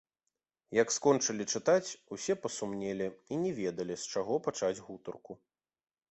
Як 0.75 0.91
скончылі 0.93 1.43
чытаць, 1.57 1.95
усе 2.15 2.33
пасумнелі 2.45 3.07
і 3.35 3.37
не 3.41 3.51
ведалі, 3.59 3.97
з 4.05 4.17
чаго 4.17 4.39
пачаць 4.47 4.83
гутарку. 4.87 5.37